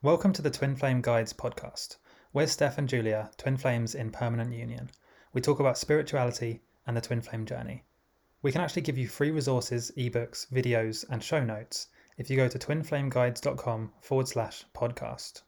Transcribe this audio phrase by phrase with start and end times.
[0.00, 1.96] Welcome to the Twin Flame Guides podcast.
[2.32, 4.90] We're Steph and Julia, twin flames in permanent union.
[5.32, 7.82] We talk about spirituality and the twin flame journey.
[8.40, 12.46] We can actually give you free resources, ebooks, videos, and show notes if you go
[12.46, 15.42] to twinflameguides.com forward slash podcast.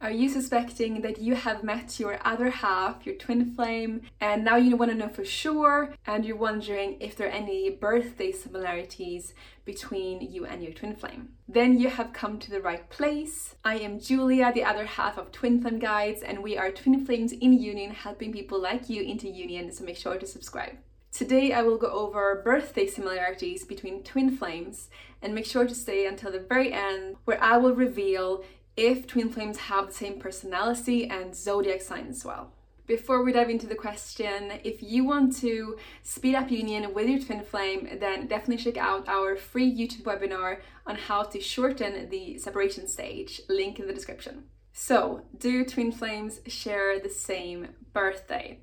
[0.00, 4.54] Are you suspecting that you have met your other half, your twin flame, and now
[4.54, 9.34] you want to know for sure, and you're wondering if there are any birthday similarities
[9.64, 11.30] between you and your twin flame?
[11.48, 13.56] Then you have come to the right place.
[13.64, 17.32] I am Julia, the other half of Twin Flame Guides, and we are twin flames
[17.32, 20.76] in union, helping people like you into union, so make sure to subscribe.
[21.10, 24.88] Today I will go over birthday similarities between twin flames
[25.20, 28.44] and make sure to stay until the very end where I will reveal
[28.78, 32.52] if twin flames have the same personality and zodiac sign as well.
[32.86, 37.18] Before we dive into the question, if you want to speed up union with your
[37.18, 42.38] twin flame, then definitely check out our free YouTube webinar on how to shorten the
[42.38, 44.44] separation stage, link in the description.
[44.72, 48.60] So, do twin flames share the same birthday?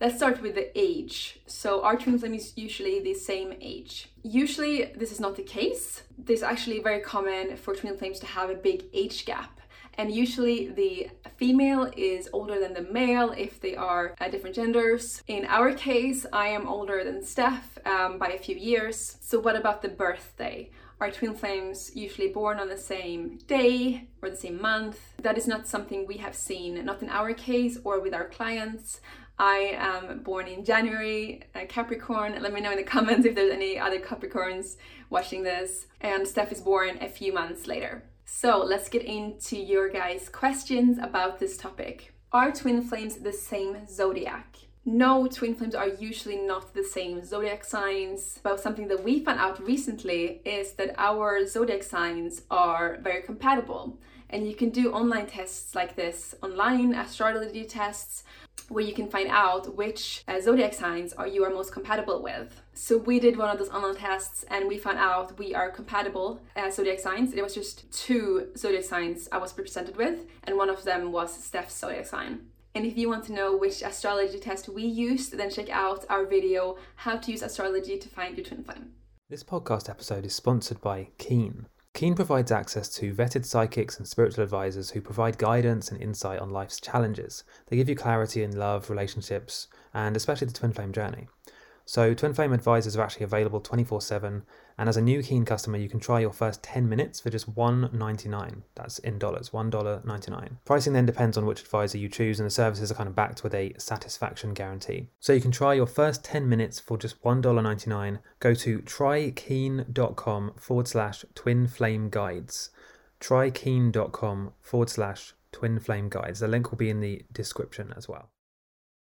[0.00, 1.40] Let's start with the age.
[1.46, 4.08] So our twin flame is usually the same age.
[4.22, 6.02] Usually this is not the case.
[6.16, 9.57] This is actually very common for twin flames to have a big age gap
[9.98, 15.22] and usually the female is older than the male if they are uh, different genders.
[15.26, 19.18] In our case, I am older than Steph um, by a few years.
[19.20, 20.70] So, what about the birthday?
[21.00, 24.98] Are twin flames usually born on the same day or the same month?
[25.22, 29.00] That is not something we have seen, not in our case or with our clients.
[29.38, 32.40] I am born in January, uh, Capricorn.
[32.40, 34.76] Let me know in the comments if there's any other Capricorns
[35.10, 35.86] watching this.
[36.00, 38.02] And Steph is born a few months later.
[38.30, 42.12] So let's get into your guys' questions about this topic.
[42.30, 44.54] Are twin flames the same zodiac?
[44.84, 49.40] No, twin flames are usually not the same zodiac signs, but something that we found
[49.40, 53.98] out recently is that our zodiac signs are very compatible.
[54.30, 58.24] And you can do online tests like this, online astrology tests,
[58.68, 62.60] where you can find out which uh, zodiac signs are you are most compatible with.
[62.74, 66.40] So we did one of those online tests and we found out we are compatible
[66.54, 67.32] as zodiac signs.
[67.32, 71.32] It was just two zodiac signs I was presented with, and one of them was
[71.32, 72.48] Steph's zodiac sign.
[72.74, 76.26] And if you want to know which astrology test we used, then check out our
[76.26, 78.92] video, How to Use Astrology to Find Your Twin Flame.
[79.30, 81.66] This podcast episode is sponsored by Keen.
[81.94, 86.50] Keen provides access to vetted psychics and spiritual advisors who provide guidance and insight on
[86.50, 87.42] life's challenges.
[87.66, 91.28] They give you clarity in love, relationships, and especially the twin flame journey.
[91.88, 94.42] So, Twin Flame advisors are actually available 24 7,
[94.76, 97.54] and as a new Keen customer, you can try your first 10 minutes for just
[97.54, 98.62] $1.99.
[98.74, 100.50] That's in dollars, $1.99.
[100.66, 103.42] Pricing then depends on which advisor you choose, and the services are kind of backed
[103.42, 105.08] with a satisfaction guarantee.
[105.18, 108.18] So, you can try your first 10 minutes for just $1.99.
[108.38, 112.68] Go to trykeen.com forward slash twin flame guides.
[113.18, 116.40] Trykeen.com forward slash twin flame guides.
[116.40, 118.28] The link will be in the description as well.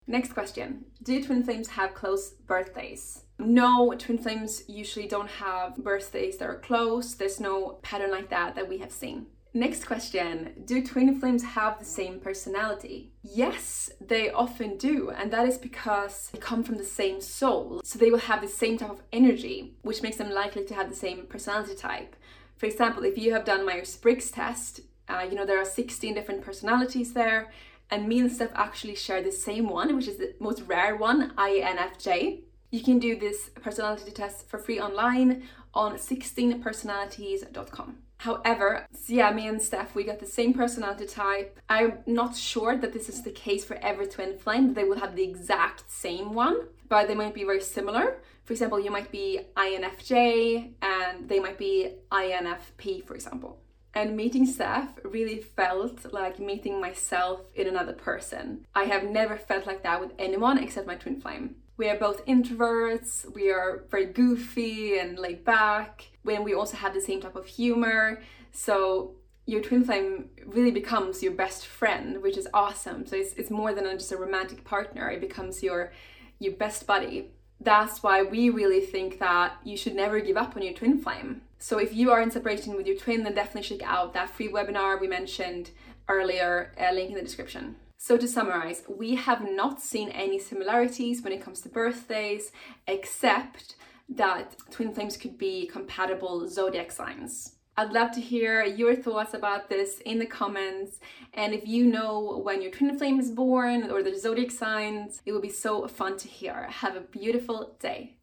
[0.06, 3.24] Next question Do twin flames have close birthdays?
[3.38, 7.14] No, twin flames usually don't have birthdays that are close.
[7.14, 9.26] There's no pattern like that that we have seen.
[9.54, 13.12] Next question Do twin flames have the same personality?
[13.22, 17.80] Yes, they often do, and that is because they come from the same soul.
[17.84, 20.88] So they will have the same type of energy, which makes them likely to have
[20.88, 22.16] the same personality type.
[22.56, 26.14] For example, if you have done Myers Briggs test, uh, you know there are 16
[26.14, 27.50] different personalities there,
[27.92, 31.32] and me and Steph actually share the same one, which is the most rare one,
[31.36, 32.40] INFJ.
[32.70, 35.42] You can do this personality test for free online
[35.74, 37.98] on 16personalities.com.
[38.16, 41.60] However, yeah, me and Steph, we got the same personality type.
[41.68, 45.14] I'm not sure that this is the case for every twin flame, they will have
[45.14, 48.22] the exact same one, but they might be very similar.
[48.44, 53.58] For example, you might be INFJ and they might be INFP, for example.
[53.94, 58.66] And meeting Steph really felt like meeting myself in another person.
[58.74, 61.56] I have never felt like that with anyone except my twin flame.
[61.76, 66.94] We are both introverts, we are very goofy and laid back, when we also have
[66.94, 68.22] the same type of humor.
[68.52, 69.16] So
[69.46, 73.06] your twin flame really becomes your best friend, which is awesome.
[73.06, 75.92] So it's, it's more than just a romantic partner, it becomes your
[76.38, 77.30] your best buddy.
[77.60, 81.42] That's why we really think that you should never give up on your twin flame
[81.62, 84.48] so if you are in separation with your twin, then definitely check out that free
[84.48, 85.70] webinar we mentioned
[86.08, 87.76] earlier, uh, link in the description.
[87.98, 92.50] So to summarize, we have not seen any similarities when it comes to birthdays,
[92.88, 93.76] except
[94.08, 97.54] that twin flames could be compatible zodiac signs.
[97.76, 100.98] I'd love to hear your thoughts about this in the comments.
[101.32, 105.30] And if you know when your twin flame is born or the zodiac signs, it
[105.30, 106.64] would be so fun to hear.
[106.64, 108.16] Have a beautiful day.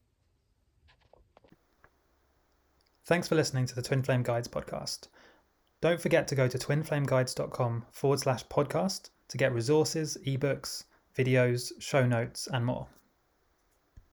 [3.10, 5.08] Thanks for listening to the Twin Flame Guides podcast.
[5.82, 10.84] Don't forget to go to twinflameguides.com forward slash podcast to get resources, ebooks,
[11.18, 12.88] videos, show notes, and more.